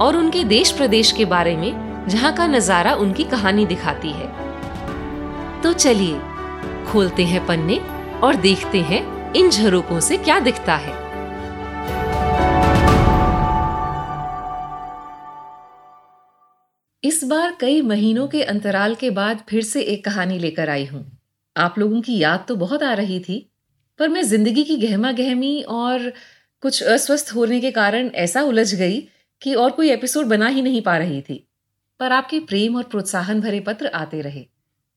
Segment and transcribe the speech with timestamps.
[0.00, 4.28] और उनके देश प्रदेश के बारे में, जहाँ का नज़ारा उनकी कहानी दिखाती है।
[5.62, 6.18] तो चलिए,
[6.86, 7.78] खोलते हैं पन्ने
[8.20, 9.02] और देखते हैं
[9.34, 10.98] इन झरोकों से क्या दिखता है।
[17.02, 21.04] इस बार कई महीनों के अंतराल के बाद फिर से एक कहानी लेकर आई हूँ।
[21.56, 23.46] आप लोगों की याद तो बहुत आ रही थी,
[23.98, 26.12] पर मैं ज़िंदगी की गहमा गहमी और
[26.62, 29.00] कुछ अस्वस्थ होने के कारण ऐसा उलझ गई
[29.42, 31.46] कि और कोई एपिसोड बना ही नहीं पा रही थी।
[32.00, 34.46] पर आपके प्रेम और प्रोत्साहन भरे पत्र आते रहे।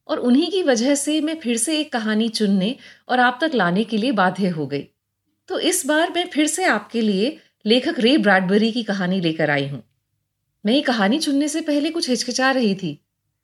[0.07, 2.75] और उन्हीं की वजह से मैं फिर से एक कहानी चुनने
[3.09, 4.87] और आप तक लाने के लिए बाध्य हो गई।
[5.49, 9.67] तो इस बार मैं फिर से आपके लिए लेखक रे ब्रैडबरी की कहानी लेकर आई
[9.67, 9.83] हूँ।
[10.65, 12.99] मैं ये कहानी चुनने से पहले कुछ हिचकिचा रही थी,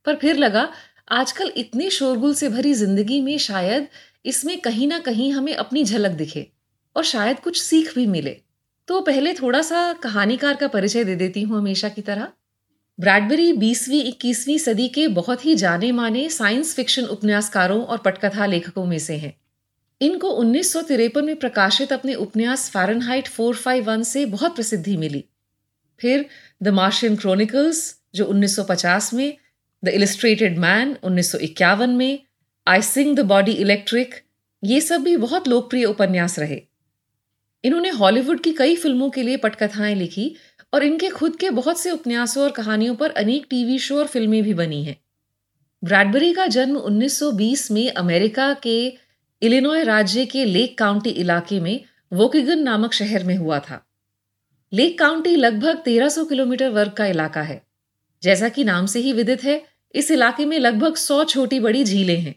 [0.06, 0.68] पर फिर लगा,
[1.10, 3.88] आजकल इतने शोरगुल से भरी ज़िंदगी में शायद
[4.26, 6.48] इसमें कहीं ना कहीं हमें अपनी झलक दिखे
[6.96, 8.42] और शायद कुछ सीख भी मिले।
[8.90, 12.28] तो पहले थोड़ा सा कहानीकार का परिचय दे देती हूँ हमेशा की तरह।
[13.00, 18.86] ब्रैडबरी बीसवीं, इक्कीसवीं सदी के बहुत ही जाने माने साइंस फिक्शन उपन्यासकारों और पटकथा लेखकों
[18.86, 19.34] में से हैं।
[20.02, 25.24] इनको उन्नीस सौ तिरपन में प्रकाशित अपने उपन्यास फ़ारेनहाइट 451 से बहुत प्रसिद्धि मिली।
[26.00, 26.26] फिर
[26.64, 27.84] द मार्शियन क्रॉनिकल्स
[28.16, 29.38] जो 1950 में
[29.84, 32.20] द इलिस्ट्रेटेड मैन उन्नीस सौ इक्यावन में
[32.68, 34.16] I sing the body electric
[34.64, 36.62] ये सब भी बहुत लोकप्रिय उपन्यास रहे।
[37.64, 40.36] इन्होंने हॉलीवुड की कई फ़िल्मों के लिए पटकथाएँ लिखी
[40.74, 44.44] और इनके खुद के बहुत से उपन्यासों और कहानियों पर अनेक टीवी शो और फ़िल्में
[44.44, 45.02] भी बनी हैं।
[45.84, 48.94] ब्रैडबरी का जन्म 1920 में अमेरिका के
[49.42, 51.84] इलिनॉय राज्य के लेक काउंटी इलाके में
[52.14, 53.88] वोकिगन नामक शहर में हुआ था।
[54.74, 57.64] लेक काउंटी लगभग 1300 किलोमीटर वर्ग का इलाका है।
[58.24, 59.66] जैसा कि नाम से ही विदित है,
[59.96, 62.36] इस इलाके में लगभग 100 छोटी बड़ी झीलें हैं।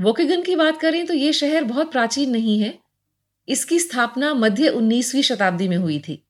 [0.00, 2.79] वोकिगन की बात करें तो ये शहर बहुत प्राचीन नहीं है
[3.50, 6.22] इसकी स्थापना मध्य 19वीं शताब्दी में हुई थी।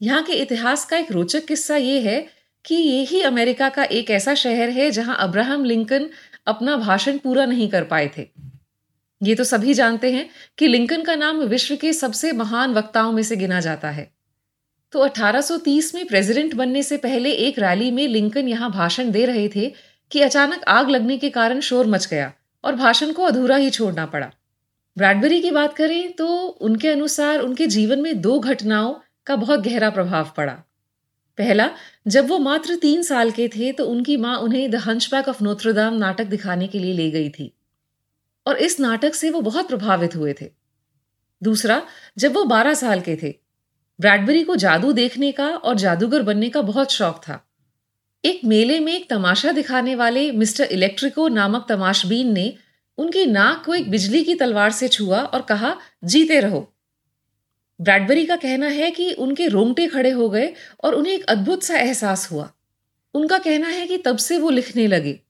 [0.00, 2.20] यहाँ के इतिहास का एक रोचक किस्सा ये है
[2.64, 6.08] कि ये ही अमेरिका का एक ऐसा शहर है जहाँ अब्राहम लिंकन
[6.46, 8.26] अपना भाषण पूरा नहीं कर पाए थे।
[9.20, 10.28] ये तो सभी जानते हैं
[10.58, 14.10] कि लिंकन का नाम विश्व के सबसे महान वक्ताओं में से गिना जाता है।
[14.92, 19.48] तो 1830 में प्रेसिडेंट बनने से पहले एक रैली में लिंकन यहाँ भाषण दे रहे
[19.48, 19.72] थे
[20.10, 22.32] कि अचानक आग लगने के कारण शोर मच गया
[22.64, 24.30] और भाषण को अधूरा ही छोड़ना पड़ा।
[24.96, 28.94] ब्रैडबरी की बात करें तो उनके अनुसार उनके जीवन में दो घटनाओं
[29.26, 30.52] का बहुत गहरा प्रभाव पड़ा।
[31.38, 31.68] पहला,
[32.06, 35.94] जब वो मात्र तीन साल के थे तो उनकी माँ उन्हें द हंचबैक ऑफ़ नोत्रदाम
[35.94, 37.52] नाटक दिखाने के लिए ले गई थी
[38.46, 40.50] और इस नाटक से वो बहुत प्रभावित हुए थे।
[41.42, 41.82] दूसरा,
[42.18, 43.34] जब वो बारह साल के थे,
[43.98, 47.44] ब्रैडबरी को जादू देखने का और जादूगर बनने का बहुत शौक था।
[48.24, 52.52] एक मेले में एक तमाशा दिखाने वाले मिस्टर इलेक्ट्रिको नामक तमाशबीन ने
[53.00, 56.74] उनकी नाक को एक बिजली की तलवार से छुआ और कहा, जीते रहो।
[57.80, 61.76] ब्रैडबरी का कहना है कि उनके रोंगटे खड़े हो गए और उन्हें एक अद्भुत सा
[61.76, 62.52] एहसास हुआ।
[63.14, 65.20] उनका कहना है कि तब से वो लिखने लगे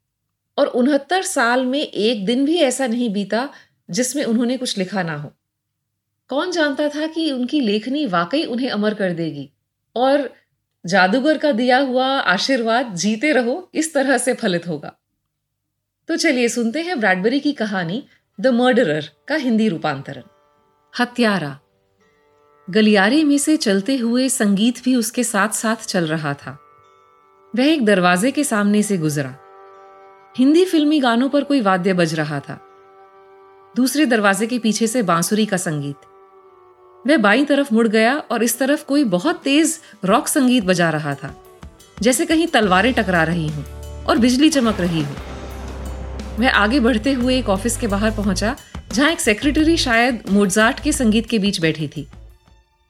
[0.58, 3.50] और उनहत्तर साल में एक दिन भी ऐसा नहीं बीता
[3.90, 5.32] जिसमें उन्होंने कुछ लिखा ना हो।
[6.28, 9.50] कौन जानता था कि उनकी लेखनी वाकई उन्हें अमर कर देगी?
[9.96, 10.34] और
[10.86, 14.96] जादूगर का दिया हुआ आशीर्वाद, जीते रहो, इस तरह से फलित होगा।
[16.08, 18.02] तो चलिए सुनते हैं ब्रैडबरी की कहानी
[18.38, 20.22] द मर्डरर का हिंदी रूपांतरण।
[20.94, 21.58] हत्यारा।
[22.68, 26.58] गलियारे में से चलते हुए संगीत भी उसके साथ साथ चल रहा था।
[27.54, 29.34] वह एक दरवाजे के सामने से गुजरा।
[30.36, 32.60] हिंदी फिल्मी गानों पर कोई वाद्य बज रहा था।
[33.74, 36.06] दूसरे दरवाजे के पीछे से बांसुरी का संगीत।
[37.04, 41.14] वह बाई तरफ़ मुड़ गया और इस तरफ़ कोई बहुत तेज रॉक संगीत बजा रहा
[41.14, 41.34] था,
[41.98, 43.64] जैसे कहीं तलवारें टकरा रही हूँ
[44.04, 45.14] और बिजली चमक रही हो।
[46.40, 48.56] वह आगे बढ़ते हुए एक ऑफ़िस के बाहर पहुँचा,
[48.92, 52.08] जहाँ एक सेक्रेटरी शायद मोजार्ट के संगीत के बीच बैठी थी।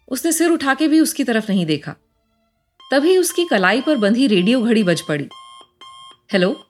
[0.08, 1.92] उसने सिर उठा के भी उसकी तरफ़ नहीं देखा।
[2.92, 5.28] तभी उसकी कलाई पर बंधी रेडियो घड़ी बज पड़ी।
[6.32, 6.66] हेलो,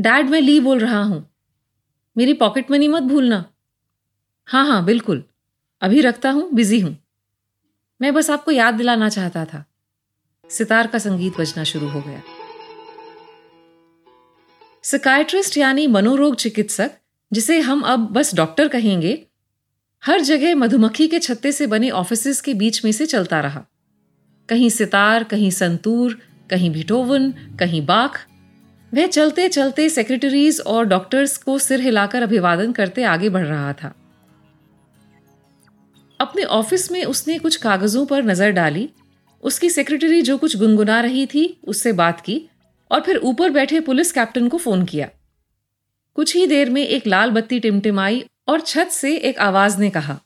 [0.00, 1.30] डैड, मैं ली बोल रहा हूँ।
[2.16, 3.44] मेरी पॉकेट मनी मत भूलना।
[4.46, 5.24] हाँ हाँ बिल्कुल।
[5.82, 6.98] अभी रखता हूँ, बिज़ी हूँ।
[8.00, 9.64] मैं बस आपको याद दिलाना चाहता था।
[10.50, 12.22] सितार का संगीत बजना शुरू हो गया।
[14.84, 16.90] सिकाइट्रिस्ट यानी मनोरोग चिकित्सक,
[17.32, 19.26] जिसे हम अब बस डॉक्टर कहेंगे,
[20.02, 23.64] हर जगह मधुमक्खी के छत्ते से बने ऑफ़िस के बीच में से चलता रहा।
[24.48, 26.18] कहीं सितार, कहीं संतूर,
[26.50, 28.26] कहीं भिटोवन कहीं बाख
[28.92, 33.94] वह चलते चलते सेक्रेटरीज और डॉक्टर्स को सिर हिलाकर अभिवादन करते आगे बढ़ रहा था।
[36.20, 38.88] अपने ऑफ़िस में उसने कुछ कागजों पर नज़र डाली,
[39.42, 42.40] उसकी सेक्रेटरी जो कुछ गुनगुना रही थी, उससे बात की
[42.90, 45.08] और फिर ऊपर बैठे पुलिस कैप्टन को फ़ोन किया।
[46.16, 50.20] कुछ ही देर में एक लाल बत्ती टिमटिमाई और छत से एक आवाज़ ने कहा,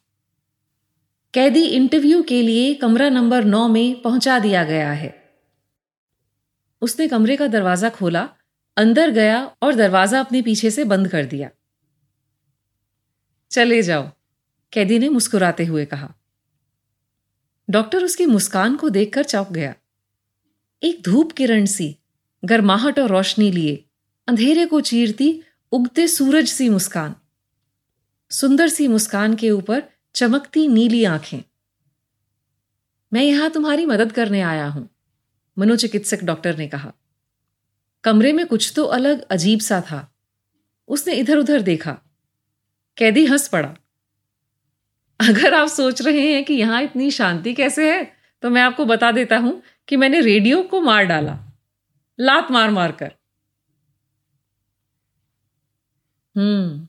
[1.35, 5.15] कैदी इंटरव्यू के लिए कमरा नंबर नौ में पहुँचा दिया गया है।
[6.83, 8.29] उसने कमरे का दरवाज़ा खोला,
[8.77, 11.51] अंदर गया और दरवाज़ा अपने पीछे से बंद कर दिया।
[13.51, 14.09] चले जाओ,
[14.73, 16.13] कैदी ने मुस्कुराते हुए कहा।
[17.69, 19.75] डॉक्टर उसकी मुस्कान को देखकर चौंक गया।
[20.83, 21.97] एक धूप किरण सी
[22.43, 23.85] गर्माहट और रोशनी लिए।
[24.29, 25.41] अंधेरे को चीरती
[25.73, 27.15] उगते सूरज सी मुस्कान।
[28.31, 29.83] सुंदर सी मुस्कान के ऊपर
[30.15, 31.43] चमकती नीली आँखें।
[33.13, 34.89] मैं यहाँ तुम्हारी मदद करने आया हूँ,
[35.57, 36.93] मनोचिकित्सक डॉक्टर ने कहा।
[38.05, 40.09] कमरे में कुछ तो अलग अजीब सा था।
[40.89, 41.93] उसने इधर उधर देखा।
[42.99, 43.75] कैदी हंस पड़ा।
[45.21, 48.05] अगर आप सोच रहे हैं कि यहाँ इतनी शांति कैसे है
[48.43, 51.39] तो मैं आपको बता देता हूँ कि मैंने रेडियो को मार डाला।
[52.23, 53.13] लात मार मार कर।
[56.37, 56.89] हम्म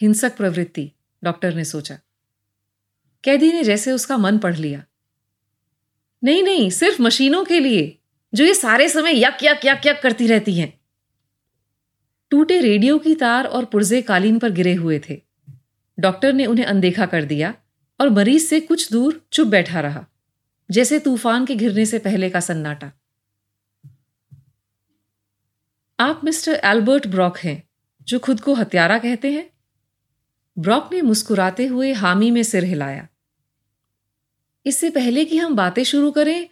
[0.00, 0.92] हिंसक प्रवृत्ति,
[1.24, 1.98] डॉक्टर ने सोचा।
[3.24, 4.84] कैदी ने जैसे उसका मन पढ़ लिया।
[6.24, 7.98] नहीं नहीं, सिर्फ़ मशीनों के लिए,
[8.34, 10.80] जो ये सारे समय यक यक यक यक करती रहती हैं।
[12.30, 15.22] टूटे रेडियो की तार और पुर्जे कालीन पर गिरे हुए थे।
[15.98, 17.54] डॉक्टर ने उन्हें अनदेखा कर दिया
[18.00, 20.06] और मरीज़ से कुछ दूर चुप बैठा रहा,
[20.70, 22.92] जैसे तूफ़ान के घिरने से पहले का सन्नाटा।
[26.00, 27.62] आप मिस्टर एल्बर्ट ब्रॉक हैं,
[28.02, 29.50] जो खुद को हत्यारा कहते हैं?
[30.58, 33.08] ब्रॉक ने मुस्कुराते हुए हामी में सिर हिलाया।
[34.66, 36.48] इससे पहले कि हम बातें शुरू करें,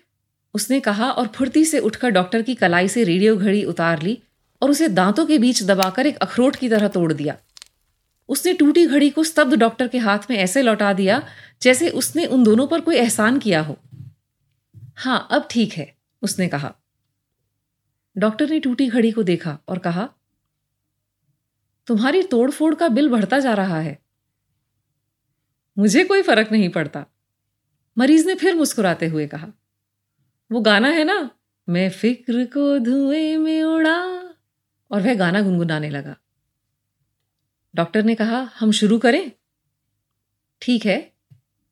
[0.54, 4.18] उसने कहा और फुर्ती से उठकर डॉक्टर की कलाई से रेडियो घड़ी उतार ली
[4.62, 7.36] और उसे दांतों के बीच दबाकर एक अखरोट की तरह तोड़ दिया।
[8.28, 11.22] उसने टूटी घड़ी को स्तब्ध डॉक्टर के हाथ में ऐसे लौटा दिया,
[11.62, 13.78] जैसे उसने उन दोनों पर कोई एहसान किया हो।
[14.96, 16.74] हाँ अब ठीक है, उसने कहा।
[18.20, 20.10] डॉक्टर ने टूटी घड़ी को देखा और कहा,
[21.86, 24.02] तुम्हारी तोड़फोड़ का बिल बढ़ता जा रहा है।
[25.78, 27.06] मुझे कोई फ़र्क नहीं पड़ता।
[27.98, 29.48] मरीज़ ने फिर मुस्कुराते हुए कहा,
[30.52, 31.30] वो गाना है ना,
[31.68, 34.06] मैं फ़िक्र को धुएँ में उड़ा।
[34.90, 36.16] और वह गाना गुनगुनाने लगा।
[37.74, 39.32] डॉक्टर ने कहा, हम शुरू करें?
[40.62, 41.12] ठीक है।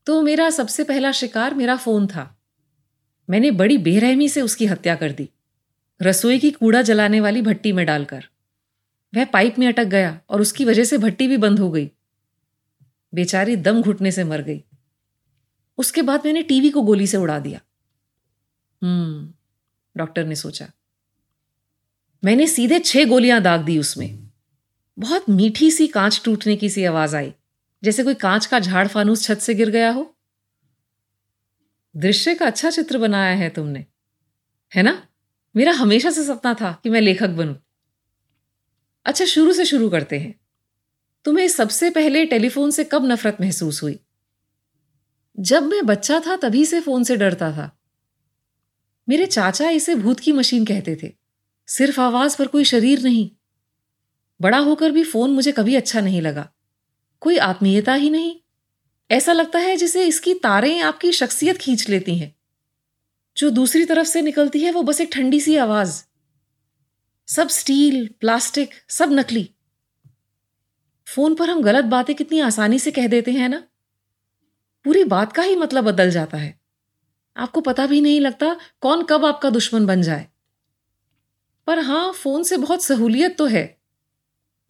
[0.07, 2.39] तो मेरा सबसे पहला शिकार मेरा फ़ोन था।
[3.31, 5.31] मैंने बड़ी बेरहमी से उसकी हत्या कर दी।
[6.03, 8.25] रसोई की कूड़ा जलाने वाली भट्टी में डालकर।
[9.15, 11.91] वह पाइप में अटक गया और उसकी वजह से भट्टी भी बंद हो गई।
[13.15, 14.65] बेचारी दम घुटने से मर गई।
[15.79, 17.61] उसके बाद मैंने टीवी को गोली से उड़ा दिया।
[18.83, 19.33] हम्म
[19.97, 20.71] डॉक्टर ने सोचा।
[22.25, 24.31] मैंने सीधे छह गोलियाँ दाग दी उसमें।
[24.99, 27.35] बहुत मीठी सी कांच टूटने की सी आवाज़ आई,
[27.85, 30.17] जैसे कोई कांच का झाड़ फानूस छत से गिर गया हो।
[31.97, 33.87] दृश्य का अच्छा चित्र बनाया है तुमने,
[34.75, 35.08] है ना?
[35.59, 37.55] मेरा हमेशा से सपना था कि मैं लेखक बनूं।
[39.05, 40.41] अच्छा शुरू से शुरू करते हैं।
[41.25, 44.01] तुम्हें सबसे पहले टेलीफोन से कब नफरत महसूस हुई?
[45.41, 47.81] जब मैं बच्चा था, तभी से फ़ोन से डरता था।
[49.09, 51.13] मेरे चाचा इसे भूत की मशीन कहते थे।
[51.67, 53.31] सिर्फ़ आवाज़ पर कोई शरीर नहीं।
[54.41, 56.53] बड़ा होकर भी फ़ोन मुझे कभी अच्छा नहीं लगा।
[57.21, 58.41] कोई आत्मीयता ही नहीं।
[59.11, 62.38] ऐसा लगता है जैसे इसकी तारें आपकी शख्सियत खींच लेती हैं।
[63.39, 66.05] जो दूसरी तरफ़ से निकलती है, वो बस एक ठंडी सी आवाज़।
[67.27, 69.51] सब स्टील, प्लास्टिक, सब नकली।
[71.07, 73.63] फ़ोन पर हम गलत बातें कितनी आसानी से कह देते हैं ना?
[74.85, 76.61] पूरी बात का ही मतलब बदल जाता है।
[77.37, 80.29] आपको पता भी नहीं लगता कौन कब आपका दुश्मन बन जाए।
[81.67, 83.79] पर हाँ, फ़ोन से बहुत सहूलियत तो है।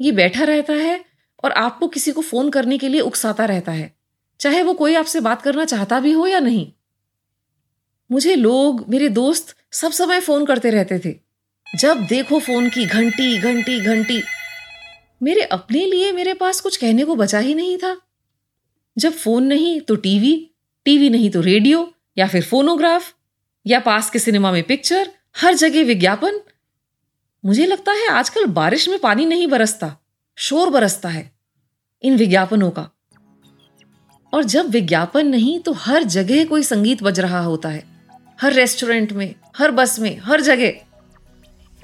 [0.00, 1.04] ये बैठा रहता है
[1.44, 3.96] और आपको किसी को फ़ोन करने के लिए उकसाता रहता है।
[4.40, 6.72] चाहे वो कोई आपसे बात करना चाहता भी हो या नहीं।
[8.11, 11.15] मुझे लोग, मेरे दोस्त सब समय फ़ोन करते रहते थे।
[11.79, 14.23] जब देखो फ़ोन की घंटी घंटी घंटी,
[15.23, 18.00] मेरे अपने लिए मेरे पास कुछ कहने को बचा ही नहीं था।
[18.99, 20.50] जब फ़ोन नहीं तो टीवी
[20.85, 23.15] टीवी नहीं तो रेडियो या फिर फोनोग्राफ
[23.67, 26.41] या पास के सिनेमा में पिक्चर, हर जगह विज्ञापन।
[27.45, 29.97] मुझे लगता है आजकल बारिश में पानी नहीं बरसता,
[30.37, 31.33] शोर बरसता है
[32.03, 32.91] इन विज्ञापनों का।
[34.33, 37.98] और जब विज्ञापन नहीं तो हर जगह कोई संगीत बज रहा होता है।
[38.40, 40.73] हर रेस्टोरेंट में, हर बस में, हर जगह।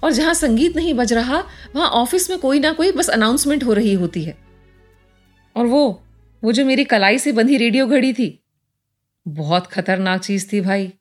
[0.04, 1.44] और जहाँ संगीत नहीं बज रहा,
[1.76, 4.38] वहाँ ऑफ़िस में कोई ना कोई बस अनाउंसमेंट हो रही होती है।
[5.56, 6.00] और वो
[6.44, 8.44] वो जो मेरी कलाई से बंधी रेडियो घड़ी थी,
[9.28, 10.92] बहुत खतरनाक चीज़ थी भाई।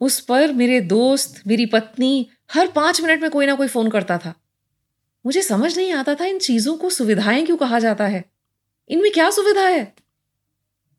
[0.00, 4.18] उस पर मेरे दोस्त, मेरी पत्नी, हर पाँच मिनट में कोई ना कोई फ़ोन करता
[4.18, 4.34] था।
[5.26, 8.24] मुझे समझ नहीं आता था इन चीज़ों को सुविधाएँ क्यों कहा जाता है?
[8.88, 9.94] इनमें क्या सुविधा है?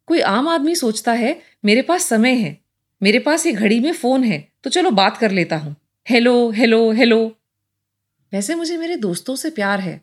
[0.05, 2.68] कोई आम आदमी सोचता है, मेरे पास समय है।
[3.01, 5.75] मेरे पास ये घड़ी में फ़ोन है तो चलो बात कर लेता हूँ।
[6.07, 7.19] Hello hello hello.
[8.31, 10.01] वैसे मुझे मेरे दोस्तों से प्यार है,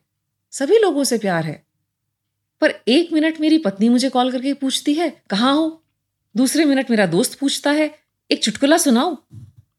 [0.53, 1.63] सभी लोगों से प्यार है,
[2.63, 5.83] पर एक मिनट मेरी पत्नी मुझे कॉल करके पूछती है, कहाँ हो?
[6.35, 7.91] दूसरे मिनट मेरा दोस्त पूछता है,
[8.31, 9.15] एक चुटकुला सुनाओ।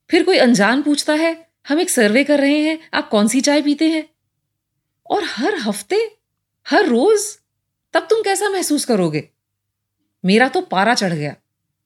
[0.10, 1.34] फिर कोई अनजान पूछता है,
[1.66, 4.08] हम एक सर्वे कर रहे हैं, आप कौन सी चाय पीते हैं?
[5.06, 6.02] और हर हफ़्ते,
[6.66, 7.26] हर रोज,
[7.94, 9.28] तब तुम कैसा महसूस करोगे?
[10.24, 11.36] मेरा तो पारा चढ़ गया।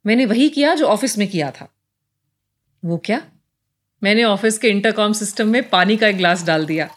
[0.05, 1.73] मैंने वही किया जो ऑफ़िस में किया था।
[2.85, 3.21] वो क्या?
[4.03, 6.89] मैंने ऑफ़िस के इंटरकॉम सिस्टम में पानी का एक ग्लास डाल दिया।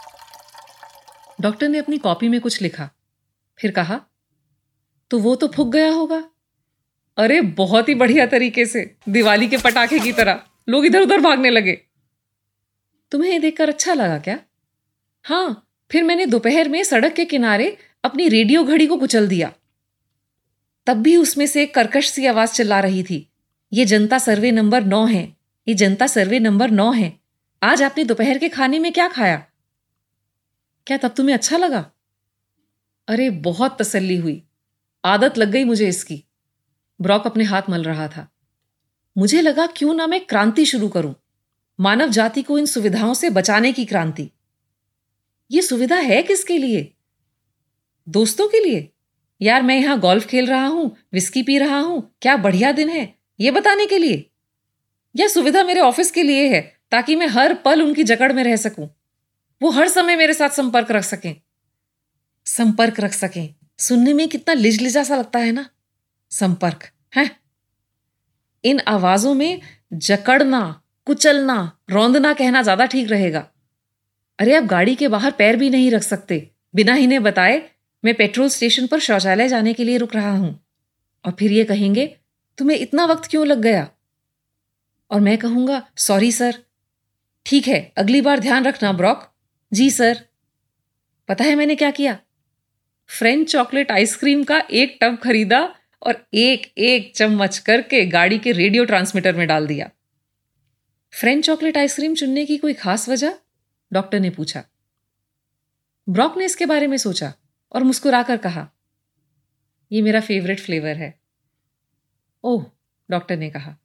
[1.40, 2.90] डॉक्टर ने अपनी कॉपी में कुछ लिखा।
[3.58, 4.00] फिर कहा
[5.10, 6.28] तो वो तो फुक गया होगा।
[7.16, 11.50] अरे, बहुत ही बढ़िया तरीके से, दिवाली के पटाखे की तरह। लोग इधर उधर भागने
[11.50, 11.80] लगे।
[13.10, 14.38] तुम्हें ये देखकर अच्छा लगा क्या?
[15.24, 19.52] हाँ फिर मैंने दोपहर में सड़क के किनारे अपनी रेडियो घड़ी को कुचल दिया।
[20.86, 23.30] तब भी उसमें से एक कर्कश सी आवाज़ चिल्ला रही थी,
[23.72, 25.36] ये जनता सर्वे नंबर नौ है,
[25.68, 27.20] ये जनता सर्वे नंबर नौ है,
[27.62, 29.36] आज आपने दोपहर के खाने में क्या खाया?
[30.86, 31.90] क्या तब तुम्हें अच्छा लगा?
[33.08, 34.42] अरे, बहुत तसल्ली हुई,
[35.04, 36.24] आदत लग गई मुझे इसकी।
[37.00, 38.28] ब्रॉक अपने हाथ मल रहा था।
[39.18, 41.14] मुझे लगा क्यों ना मैं क्रांति शुरू करूँ,
[41.80, 44.30] मानव जाति को इन सुविधाओं से बचाने की क्रांति।
[45.50, 46.94] ये सुविधा है किसके लिए?
[48.08, 48.90] दोस्तों के लिए।
[49.40, 53.14] यार, मैं यहाँ गोल्फ खेल रहा हूँ विस्की पी रहा हूँ, क्या बढ़िया दिन है,
[53.40, 54.24] ये बताने के लिए।
[55.14, 56.60] यह सुविधा मेरे ऑफ़िस के लिए है,
[56.92, 58.88] ताकि मैं हर पल उनकी जकड़ में रह सकूँ।
[59.60, 61.34] वो हर समय मेरे साथ संपर्क रख सकें।
[62.46, 65.66] संपर्क रख सकें। सुनने में कितना लिजलिजा सा लगता है ना।
[66.32, 66.84] संपर्क,
[67.16, 67.30] है?
[68.64, 69.60] इन आवाजों में
[69.92, 71.56] जकड़ना, कुचलना,
[71.90, 73.46] रौंदना कहना ज़्यादा ठीक रहेगा।
[74.38, 77.62] अरे, आप गाड़ी के बाहर पैर भी नहीं रख सकते, बिना इन्हें बताए
[78.04, 80.66] मैं पेट्रोल स्टेशन पर शौचालय जाने के लिए रुक रहा हूँ।
[81.24, 82.16] और फिर ये कहेंगे,
[82.58, 83.90] तुम्हें इतना वक्त क्यों लग गया?
[85.10, 86.58] और मैं कहूँगा, सॉरी, सर।
[87.46, 89.34] ठीक है, अगली बार ध्यान रखना, ब्रॉक।
[89.72, 90.26] जी, सर।
[91.28, 92.18] पता है मैंने क्या किया?
[93.06, 98.84] फ्रेंच चॉकलेट आइसक्रीम का एक टब खरीदा और एक एक चम्मच करके गाड़ी के रेडियो
[98.84, 99.90] ट्रांसमीटर में डाल दिया।
[101.12, 103.32] फ्रेंच चॉकलेट आइसक्रीम चुनने की कोई खास वजह?
[103.92, 104.64] डॉक्टर ने पूछा।
[106.08, 107.32] ब्रॉक ने इसके बारे में सोचा।
[107.74, 108.68] और मुस्कुराकर कहा
[109.92, 111.20] यह मेरा फेवरेट फ्लेवर है।
[112.44, 112.64] ओह
[113.10, 113.76] डॉक्टर ने कहा,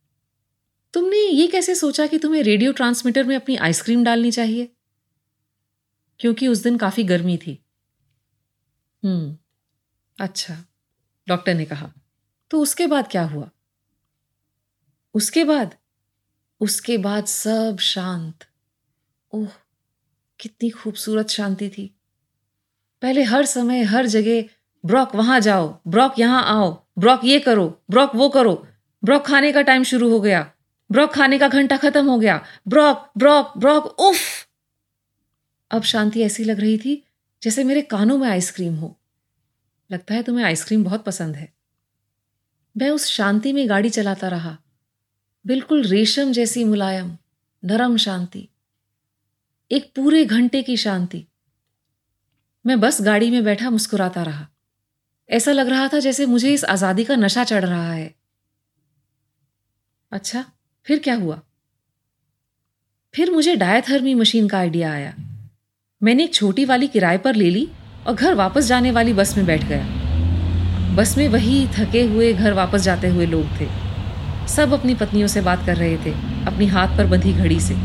[0.93, 4.71] तुमने ये कैसे सोचा कि तुम्हें रेडियो ट्रांसमीटर में अपनी आइसक्रीम डालनी चाहिए?
[6.19, 7.65] क्योंकि उस दिन काफ़ी गर्मी थी।
[9.03, 9.37] हम्म
[10.21, 10.65] अच्छा
[11.27, 11.91] डॉक्टर ने कहा
[12.51, 13.49] तो उसके बाद क्या हुआ?
[15.15, 15.75] उसके बाद
[16.61, 18.45] उसके बाद सब शांत।
[19.31, 19.49] ओह,
[20.39, 21.98] कितनी खूबसूरत शांति थी।
[23.01, 24.43] पहले हर समय, हर जगह,
[24.85, 28.67] ब्रॉक वहाँ जाओ, ब्रॉक यहाँ आओ, ब्रॉक ये करो, ब्रॉक वो करो।
[29.03, 30.51] ब्रॉक खाने का टाइम शुरू हो गया।
[30.91, 34.19] ब्रॉक खाने का घंटा खत्म हो गया। ब्रॉक ब्रॉक ब्रॉक, उफ!
[35.71, 37.03] अब शांति ऐसी लग रही थी,
[37.43, 38.99] जैसे मेरे कानों में आइसक्रीम हो।
[39.91, 41.53] लगता है तुम्हें आइसक्रीम बहुत पसंद है।
[42.77, 44.57] मैं उस शांति में गाड़ी चलाता रहा।
[45.47, 47.17] बिल्कुल रेशम जैसी मुलायम,
[47.65, 48.49] नरम शांति।
[49.71, 51.25] एक पूरे घंटे की शांति।
[52.65, 54.47] मैं बस गाड़ी में बैठा मुस्कुराता रहा।
[55.29, 58.13] ऐसा लग रहा था जैसे मुझे इस आज़ादी का नशा चढ़ रहा है।
[60.11, 60.43] अच्छा
[60.87, 61.39] फिर क्या हुआ?
[63.13, 65.13] फिर मुझे डायथर्मी मशीन का आइडिया आया।
[66.03, 67.67] मैंने एक छोटी वाली किराए पर ले ली
[68.07, 72.53] और घर वापस जाने वाली बस में बैठ गया। बस में वही थके हुए घर
[72.53, 73.67] वापस जाते हुए लोग थे।
[74.47, 76.11] सब अपनी पत्नियों से बात कर रहे थे,
[76.45, 77.75] अपनी हाथ पर बंधी घड़ी से।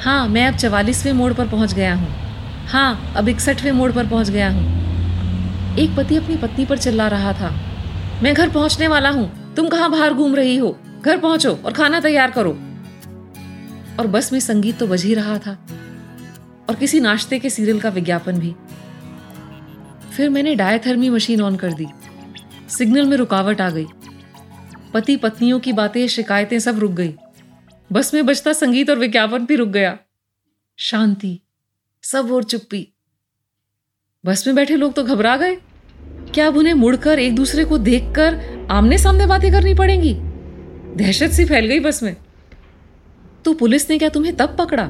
[0.00, 2.29] हाँ मैं अब चवालीसवें मोड़ पर पहुँच गया हूँ।
[2.70, 4.62] हाँ अब इकसठवें मोड़ पर पहुँच गया हूँ।
[5.78, 7.50] एक पति अपनी पत्नी पर चिल्ला रहा था।
[8.22, 10.78] मैं घर पहुँचने वाला हूँ। तुम कहाँ बाहर घूम रही हो?
[11.02, 12.50] घर पहुंचो और खाना तैयार करो।
[13.98, 15.66] और बस में संगीत तो बज ही रहा था।
[16.68, 18.54] और किसी नाश्ते के सीरियल का विज्ञापन भी।
[20.16, 21.86] फिर मैंने डायथर्मी मशीन ऑन कर दी।
[22.68, 23.86] सिग्नल में रुकावट आ गई।
[24.94, 27.14] पति पत्नियों की बातें, शिकायतें सब रुक गई।
[27.92, 29.98] बस में बजता संगीत और विज्ञापन भी रुक गया।
[30.78, 31.40] शांति।
[32.02, 32.88] सब और चुप्पी
[34.24, 35.56] बस में बैठे लोग तो घबरा गए।
[36.34, 40.14] क्या अब उन्हें मुड़कर एक दूसरे को देखकर आमने सामने बातें करनी पड़ेंगी?
[40.96, 42.16] दहशत सी फैल गई बस में।
[43.44, 44.86] तो पुलिस ने क्या तुम्हें तब पकड़ा?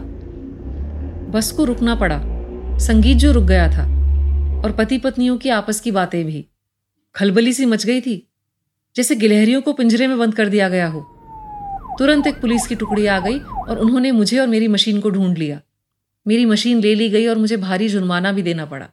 [1.30, 2.20] बस को रुकना पड़ा।
[2.78, 3.84] संगीत जो रुक गया था
[4.62, 6.46] और पति पत्नियों की आपस की बातें भी।
[7.14, 8.30] खलबली सी मच गई थी,
[8.96, 11.00] जैसे गिलहरियों को पिंजरे में बंद कर दिया गया हो।
[11.98, 15.38] तुरंत एक पुलिस की टुकड़ी आ गई और उन्होंने मुझे और मेरी मशीन को ढूंढ
[15.38, 15.60] लिया।
[16.26, 18.88] मेरी मशीन ले ली गई और मुझे भारी जुर्माना भी देना पड़ा।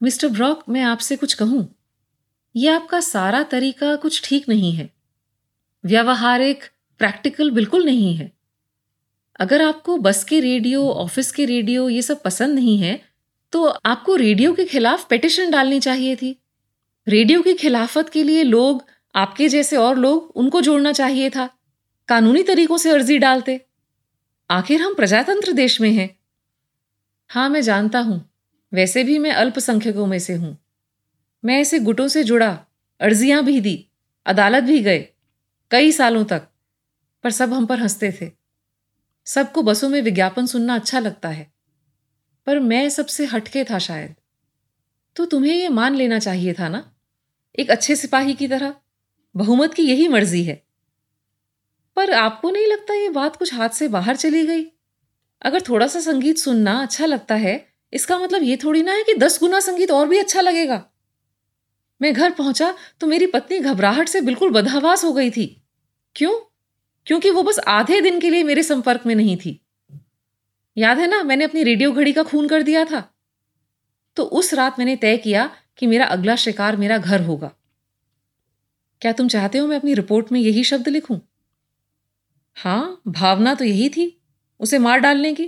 [0.00, 1.68] मिस्टर ब्रॉक, मैं आपसे कुछ कहूँ?
[2.54, 4.90] यह आपका सारा तरीका कुछ ठीक नहीं है।
[5.84, 6.64] व्यावहारिक,
[7.00, 8.32] प्रैक्टिकल बिल्कुल नहीं है।
[9.40, 13.00] अगर आपको बस के रेडियो, ऑफ़िस के रेडियो ये सब पसंद नहीं है
[13.52, 16.36] तो आपको रेडियो के खिलाफ पेटिशन डालनी चाहिए थी।
[17.08, 21.48] रेडियो की खिलाफत के लिए लोग, आपके जैसे और लोग, उनको जोड़ना चाहिए था।
[22.08, 23.60] कानूनी तरीकों से अर्जी डालते।
[24.50, 26.08] आखिर हम प्रजातंत्र देश में हैं।
[27.34, 28.30] हाँ मैं जानता हूँ।
[28.72, 30.58] वैसे भी मैं अल्पसंख्यकों में से हूँ।
[31.44, 32.66] मैं ऐसे गुटों से जुड़ा,
[33.00, 33.88] अर्जियाँ भी दी,
[34.26, 35.08] अदालत भी गए,
[35.70, 36.42] कई सालों तक,
[37.24, 38.30] पर सब हम पर हँसते थे।
[39.24, 41.52] सबको बसों में विज्ञापन सुनना अच्छा लगता है,
[42.46, 44.14] पर मैं सबसे हटके था शायद।
[45.16, 46.92] तो तुम्हें यह मान लेना चाहिए था ना?
[47.58, 48.74] एक अच्छे सिपाही की तरह,
[49.36, 50.62] बहुमत की यही मर्ज़ी है।
[51.96, 54.66] पर आपको नहीं लगता ये बात कुछ हाथ से बाहर चली गई?
[55.44, 59.14] अगर थोड़ा सा संगीत सुनना अच्छा लगता है, इसका मतलब ये थोड़ी ना है कि
[59.14, 60.84] दस गुना संगीत और भी अच्छा लगेगा।
[62.02, 65.62] मैं घर पहुँचा तो मेरी पत्नी घबराहट से बिल्कुल बदहवास हो गई थी।
[66.16, 66.40] क्यों?
[67.06, 69.60] क्योंकि वो बस आधे दिन के लिए मेरे संपर्क में नहीं थी।
[70.76, 73.14] याद है ना, मैंने अपनी रेडियो घड़ी का खून कर दिया था।
[74.16, 77.52] तो उस रात मैंने तय किया कि मेरा अगला शिकार मेरा घर होगा।
[79.00, 81.18] क्या तुम चाहते हो मैं अपनी रिपोर्ट में यही शब्द लिखूं?
[82.54, 84.20] हाँ, भावना तो यही थी।
[84.64, 85.44] उसे मार डालने की,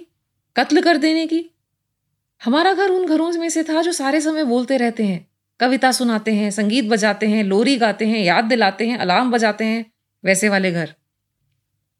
[0.57, 1.45] कत्ल कर देने की।
[2.41, 5.27] हमारा घर उन घरों में से था जो सारे समय बोलते रहते हैं,
[5.61, 9.85] कविता सुनाते हैं, संगीत बजाते हैं, लोरी गाते हैं, याद दिलाते हैं, अलार्म बजाते हैं,
[10.25, 10.95] वैसे वाले घर।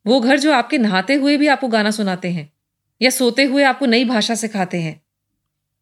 [0.07, 2.51] वो घर जो आपके नहाते हुए भी आपको गाना सुनाते हैं,
[3.01, 5.01] या सोते हुए आपको नई भाषा सिखाते हैं।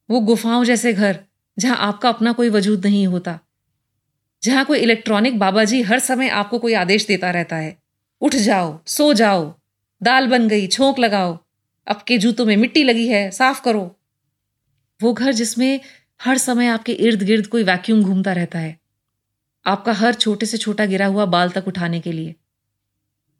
[0.08, 1.18] वो गुफाओं जैसे घर,
[1.58, 3.38] जहाँ आपका अपना कोई वजूद नहीं होता,
[4.42, 7.76] जहाँ कोई इलेक्ट्रॉनिक बाबा जी हर समय आपको कोई आदेश देता रहता है,
[8.22, 9.52] उठ जाओ, सो जाओ
[10.04, 11.38] दाल बन गई, छोंक लगाओ।
[11.86, 14.00] अब के जूतों में मिट्टी लगी है, साफ़ करो।
[15.02, 15.80] वो घर जिसमें
[16.22, 18.80] हर समय आपके इर्द गिर्द कोई वैक्यूम घूमता रहता है।
[19.66, 22.34] आपका हर छोटे से छोटा गिरा हुआ बाल तक उठाने के लिए।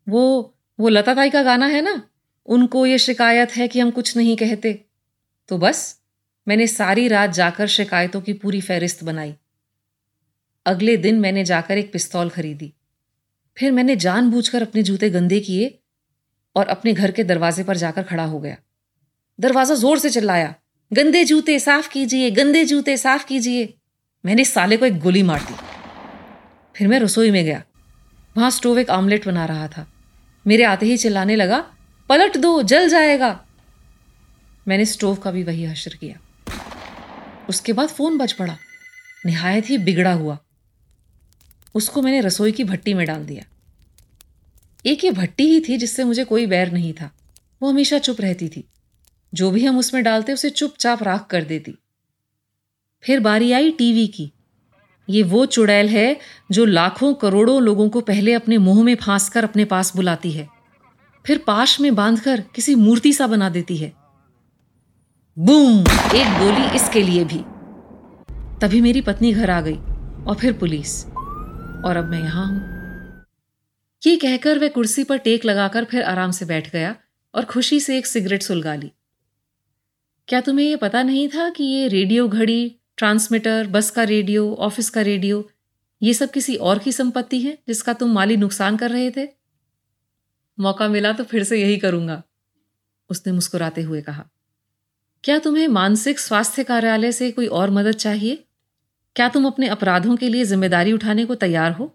[0.08, 2.08] वो वो लता ताई का गाना है ना?
[2.46, 4.84] उनको ये शिकायत है कि हम कुछ नहीं कहते।
[5.48, 6.00] तो बस,
[6.48, 9.34] मैंने सारी रात जाकर शिकायतों की पूरी फहरिस्त बनाई।
[10.66, 12.74] अगले दिन मैंने जाकर एक पिस्तौल खरीदी।
[13.58, 15.80] फिर मैंने जानबूझकर अपने जूते गंदे किए
[16.56, 18.56] और अपने घर के दरवाजे पर जाकर खड़ा हो गया।
[19.40, 20.54] दरवाज़ा ज़ोर से चिल्लाया,
[20.92, 23.74] गंदे जूते साफ़ कीजिए, गंदे जूते साफ़ कीजिए।
[24.26, 25.54] मैंने साले को एक गोली मार दी।
[26.76, 27.62] फिर मैं रसोई में गया।
[28.36, 29.92] वहाँ स्टोव एक ऑमलेट बना रहा था।
[30.46, 31.58] मेरे आते ही चिल्लाने लगा,
[32.08, 33.44] पलट दो, जल जाएगा।
[34.68, 36.18] मैंने स्टोव का भी वही हशर किया।
[37.48, 38.56] उसके बाद फ़ोन बज पड़ा।
[39.26, 40.38] निहायत ही बिगड़ा हुआ।
[41.74, 43.44] उसको मैंने रसोई की भट्टी में डाल दिया।
[44.86, 47.10] एक ये भट्टी ही थी जिससे मुझे कोई बैर नहीं था।
[47.62, 48.64] वो हमेशा चुप रहती थी।
[49.34, 51.78] जो भी हम उसमें डालते, उसे चुपचाप राख कर देती।
[53.02, 54.32] फिर बारी आई टीवी की।
[55.10, 56.18] ये वो चुड़ैल है
[56.50, 60.48] जो लाखों करोड़ों लोगों को पहले अपने मुँह में फांस कर अपने पास बुलाती है।
[61.26, 63.92] फिर पाश में बांधकर किसी मूर्ति सा बना देती है।
[65.38, 65.80] बूम!
[66.14, 67.38] एक गोली इसके लिए भी।
[68.60, 69.76] तभी मेरी पत्नी घर आ गई
[70.24, 71.06] और फिर पुलिस।
[71.84, 72.73] और अब मैं यहाँ हूँ।
[74.04, 76.94] ये कहकर वह कुर्सी पर टेक लगाकर फिर आराम से बैठ गया
[77.34, 78.90] और खुशी से एक सिगरेट सुलगा ली।
[80.28, 84.90] क्या तुम्हें यह पता नहीं था कि ये रेडियो घड़ी, ट्रांसमीटर, बस का रेडियो, ऑफ़िस
[84.90, 85.48] का रेडियो,
[86.02, 89.26] ये सब किसी और की संपत्ति है जिसका तुम माली नुकसान कर रहे थे?
[90.58, 92.22] मौका मिला तो फिर से यही करूँगा,
[93.10, 94.28] उसने मुस्कुराते हुए कहा।
[95.24, 98.44] क्या तुम्हें मानसिक स्वास्थ्य कार्यालय से कोई और मदद चाहिए?
[99.16, 101.94] क्या तुम अपने अपराधों के लिए ज़िम्मेदारी उठाने को तैयार हो?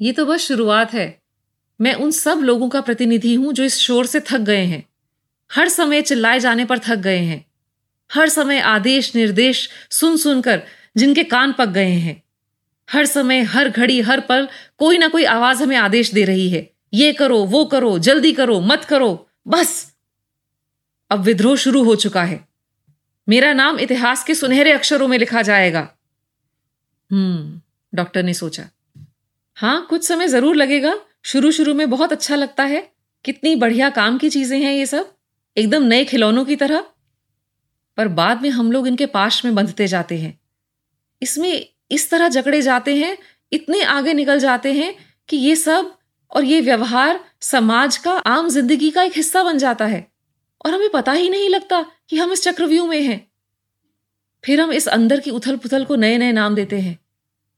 [0.00, 1.22] ये तो बस शुरुआत है।
[1.80, 4.88] मैं उन सब लोगों का प्रतिनिधि हूँ जो इस शोर से थक गए हैं।
[5.52, 7.46] हर समय चिल्लाए जाने पर थक गए हैं।
[8.12, 10.62] हर समय आदेश, निर्देश सुन सुनकर
[10.96, 12.22] जिनके कान पक गए हैं।
[12.90, 16.70] हर समय, हर घड़ी, हर पल कोई ना कोई आवाज़ हमें आदेश दे रही है।
[16.94, 19.94] ये करो, वो करो, जल्दी करो, मत करो, बस।
[21.10, 22.48] अब विद्रोह शुरू हो चुका है।
[23.28, 25.94] मेरा नाम इतिहास के सुनहरे अक्षरों में लिखा जाएगा।
[27.12, 27.60] हम्म
[27.94, 28.68] डॉक्टर ने सोचा।
[29.60, 30.94] हाँ कुछ समय ज़रूर लगेगा।
[31.24, 32.80] शुरू शुरू में बहुत अच्छा लगता है।
[33.24, 35.12] कितनी बढ़िया काम की चीज़ें हैं ये सब।
[35.56, 36.84] एकदम नए खिलौनों की तरह।
[37.98, 40.38] पर बाद में हम लोग इनके पाश में बंधते जाते हैं।
[41.22, 43.18] इसमें इस तरह जकड़े जाते हैं,
[43.52, 44.94] इतने आगे निकल जाते हैं
[45.28, 45.92] कि ये सब
[46.30, 50.06] और ये व्यवहार समाज का आम ज़िंदगी का एक हिस्सा बन जाता है।
[50.66, 53.26] और हमें पता ही नहीं लगता कि हम इस चक्रव्यूह में हैं।
[54.44, 56.98] फिर हम इस अंदर की उथल पुथल को नए नए नाम देते हैं।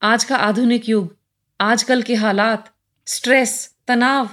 [0.01, 1.15] आज का आधुनिक युग
[1.61, 4.29] आजकल के हालात स्ट्रेस तनाव।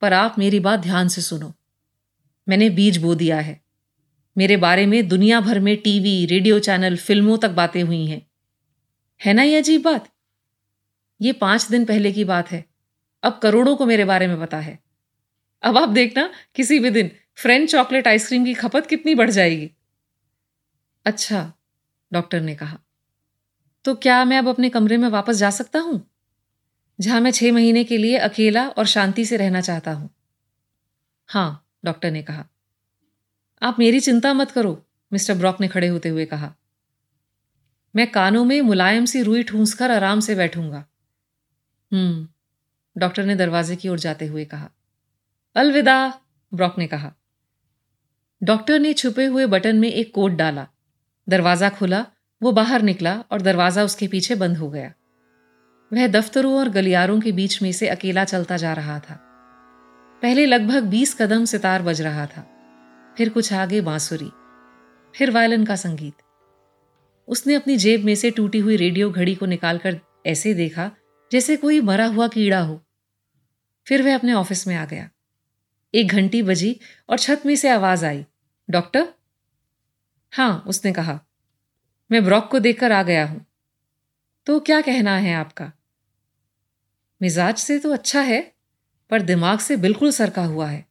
[0.00, 1.54] पर आप मेरी बात ध्यान से सुनो।
[2.48, 3.60] मैंने बीज बो दिया है।
[4.38, 8.30] मेरे बारे में दुनिया भर में टीवी रेडियो चैनल फ़िल्मों तक बातें हुई हैं।
[9.24, 10.08] है ना ये अजीब बात?
[11.22, 12.64] ये पाँच दिन पहले की बात है।
[13.22, 14.78] अब करोड़ों को मेरे बारे में पता है।
[15.62, 19.70] अब आप देखना, किसी भी दिन फ्रेंच चॉकलेट आइसक्रीम की खपत कितनी बढ़ जाएगी।
[21.04, 21.52] अच्छा
[22.12, 22.78] डॉक्टर ने कहा।
[23.84, 26.10] तो क्या मैं अब अपने कमरे में वापस जा सकता हूँ?
[27.00, 30.10] जहाँ मैं छह महीने के लिए अकेला और शांति से रहना चाहता हूँ।
[31.28, 32.46] हाँ, डॉक्टर ने कहा।
[33.62, 36.54] आप मेरी चिंता मत करो, मिस्टर ब्रॉक ने खड़े होते हुए कहा।
[37.96, 40.84] मैं कानों में मुलायम सी रुई ठूंस कर आराम से बैठूँगा।
[41.92, 42.28] हम्म
[42.98, 44.70] डॉक्टर ने दरवाजे की ओर जाते हुए कहा।
[45.56, 46.20] अलविदा,
[46.54, 47.14] ब्रॉक ने कहा।
[48.42, 50.68] डॉक्टर ने छुपे हुए बटन में एक कोड डाला।
[51.28, 52.06] दरवाज़ा खुला
[52.42, 54.92] वो बाहर निकला और दरवाज़ा उसके पीछे बंद हो गया।
[55.90, 59.14] वह दफ्तरों और गलियारों के बीच में से अकेला चलता जा रहा था।
[60.22, 62.46] पहले लगभग बीस कदम सितार बज रहा था,
[63.16, 64.30] फिर कुछ आगे बांसुरी,
[65.14, 66.14] फिर वायलिन का संगीत।
[67.28, 70.90] उसने अपनी जेब में से टूटी हुई रेडियो घड़ी को निकालकर ऐसे देखा
[71.30, 72.80] जैसे कोई मरा हुआ कीड़ा हो।
[73.86, 75.08] फिर वह अपने ऑफ़िस में आ गया।
[75.94, 78.24] एक घंटी बजी और छत में से आवाज़ आई,
[78.68, 79.06] डॉक्टर?
[80.32, 81.18] हाँ, उसने कहा।
[82.12, 83.46] मैं ब्रॉक को देखकर आ गया हूँ।
[84.46, 85.72] तो क्या कहना है आपका?
[87.22, 88.54] मिजाज से तो अच्छा है,
[89.10, 90.86] पर दिमाग से बिल्कुल सरका हुआ है।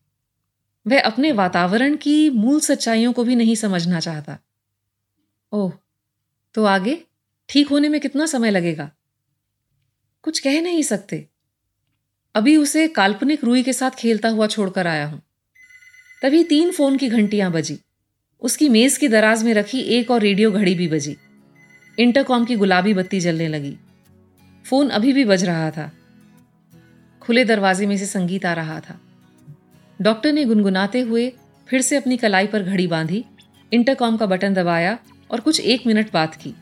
[0.87, 4.37] वह अपने वातावरण की मूल सच्चाइयों को भी नहीं समझना चाहता।
[5.51, 5.73] ओह
[6.53, 7.03] तो आगे
[7.49, 8.91] ठीक होने में कितना समय लगेगा?
[10.21, 11.27] कुछ कह नहीं सकते।
[12.35, 15.21] अभी उसे काल्पनिक रूई के साथ खेलता हुआ छोड़कर आया हूँ।
[16.21, 17.79] तभी तीन फ़ोन की घंटियाँ बजी।
[18.41, 21.17] उसकी मेज की दराज में रखी एक और रेडियो घड़ी भी बजी।
[21.99, 23.77] इंटरकॉम की गुलाबी बत्ती जलने लगी।
[24.65, 25.91] फ़ोन अभी भी बज रहा था।
[27.21, 29.01] खुले दरवाजे में से संगीत आ रहा था।
[30.01, 31.33] डॉक्टर ने गुनगुनाते हुए
[31.67, 33.25] फिर से अपनी कलाई पर घड़ी बांधी,
[33.73, 34.99] इंटरकॉम का बटन दबाया
[35.31, 36.53] और कुछ एक मिनट बात की।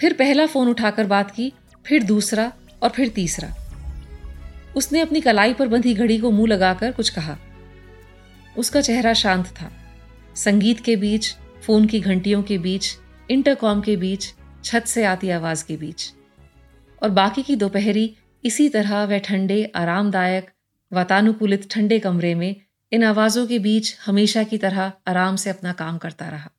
[0.00, 1.52] फिर पहला फ़ोन उठाकर बात की,
[1.86, 3.56] फिर दूसरा और फिर तीसरा।
[4.76, 7.38] उसने अपनी कलाई पर बंधी घड़ी को मुँह लगाकर कुछ कहा।
[8.58, 9.72] उसका चेहरा शांत था।
[10.36, 12.98] संगीत के बीच, फ़ोन की घंटियों के बीच
[13.30, 16.12] इंटरकॉम के बीच, छत से आती आवाज़ के बीच।
[17.02, 20.50] और बाकी की दोपहरी इसी तरह वह ठंडे, आरामदायक,
[20.92, 22.56] वातानुकूलित ठंडे कमरे में
[22.92, 26.50] इन आवाज़ों के बीच हमेशा की तरह आराम से अपना काम करता रहा।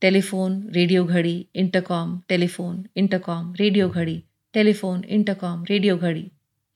[0.00, 6.32] टेलीफोन, रेडियो घड़ी इंटरकॉम टेलीफोन इंटरकॉम रेडियो घड़ी, टेलीफोन इंटरकॉम रेडियो घड़ी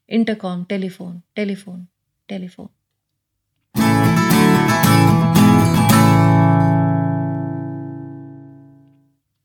[0.09, 1.87] intercom telephone telephone
[2.29, 2.69] telephone.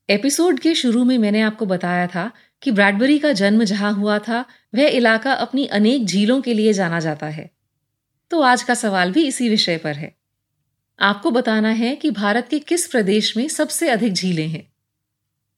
[0.10, 4.46] Episode के शुरू में मैंने आपको बताया था कि ब्रैडबरी का जन्म जहाँ हुआ था,
[4.76, 7.52] वह इलाका अपनी अनेक झीलों के लिए जाना जाता है।
[8.32, 10.18] तो आज का सवाल भी इसी विषय पर है।
[11.00, 14.74] आपको बताना है कि भारत के किस प्रदेश में सबसे अधिक झीलें हैं।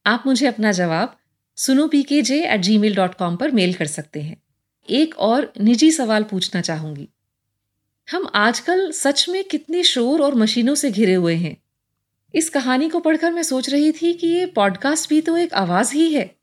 [0.06, 1.18] आप मुझे अपना जवाब
[1.56, 4.44] सुनो P K J at Gmail dot com पर मेल कर सकते हैं।
[4.90, 7.10] एक और निजी सवाल पूछना चाहूँगी।
[8.12, 11.58] हम आजकल सच में कितने शोर और मशीनों से घिरे हुए हैं?
[12.34, 15.94] इस कहानी को पढ़कर मैं सोच रही थी कि ये पॉडकास्ट भी तो एक आवाज़
[15.94, 16.36] ही है।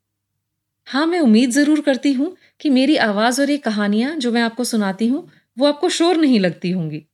[0.85, 4.65] हाँ मैं उम्मीद ज़रूर करती हूँ कि मेरी आवाज़ और ये कहानियाँ जो मैं आपको
[4.65, 7.05] सुनाती हूँ, वो आपको शोर नहीं लगती होंगी।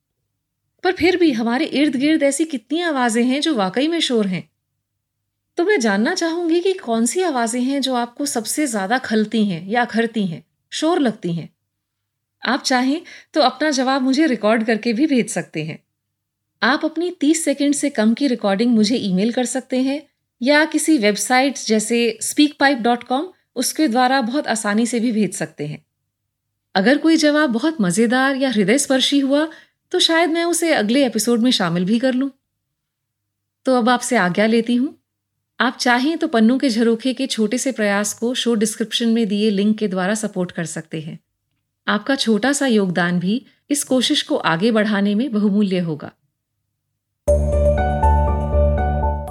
[0.85, 4.51] पर फिर भी हमारे इर्द गिर्द ऐसी कितनी आवाज़ें हैं जो वाकई में शोर हैं।
[5.57, 9.67] तो मैं जानना चाहूँगी कि कौन सी आवाज़ें हैं जो आपको सबसे ज़्यादा खलती हैं
[9.69, 11.49] या अखरती हैं, शोर लगती हैं?
[12.43, 13.01] आप चाहें
[13.35, 15.79] तो अपना जवाब मुझे रिकॉर्ड करके भी भेज सकते हैं।
[16.63, 20.03] आप अपनी 30 सेकंड से कम की रिकॉर्डिंग मुझे ईमेल कर सकते हैं,
[20.41, 23.25] या किसी वेबसाइट जैसे speakpipe.com
[23.57, 25.85] उसके द्वारा बहुत आसानी से भी भेज सकते हैं।
[26.75, 29.47] अगर कोई जवाब बहुत मज़ेदार या हृदय स्पर्शी हुआ
[29.93, 32.31] तो शायद मैं उसे अगले एपिसोड में शामिल भी कर लूँ।
[33.67, 34.95] तो अब आपसे आज्ञा लेती हूँ।
[35.61, 39.51] आप चाहें तो पन्नों के झरोखे के छोटे से प्रयास को शो डिस्क्रिप्शन में दिए
[39.51, 41.19] लिंक के द्वारा सपोर्ट कर सकते हैं।
[41.87, 46.13] आपका छोटा सा योगदान भी इस कोशिश को आगे बढ़ाने में बहुमूल्य होगा।